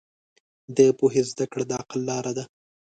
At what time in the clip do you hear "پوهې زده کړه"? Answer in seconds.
0.97-1.63